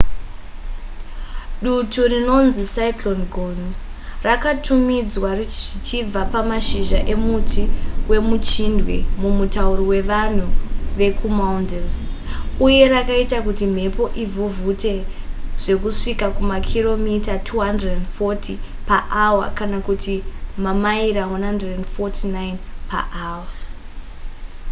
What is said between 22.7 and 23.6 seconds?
paawa